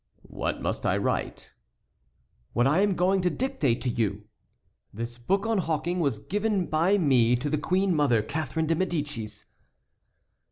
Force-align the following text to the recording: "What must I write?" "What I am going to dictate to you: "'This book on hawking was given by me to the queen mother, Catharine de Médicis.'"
"What 0.31 0.63
must 0.63 0.83
I 0.83 0.97
write?" 0.97 1.51
"What 2.53 2.65
I 2.65 2.79
am 2.79 2.95
going 2.95 3.21
to 3.21 3.29
dictate 3.29 3.81
to 3.81 3.89
you: 3.91 4.23
"'This 4.91 5.19
book 5.19 5.45
on 5.45 5.59
hawking 5.59 5.99
was 5.99 6.17
given 6.17 6.65
by 6.65 6.97
me 6.97 7.35
to 7.35 7.51
the 7.51 7.59
queen 7.59 7.93
mother, 7.95 8.23
Catharine 8.23 8.65
de 8.65 8.73
Médicis.'" 8.75 9.45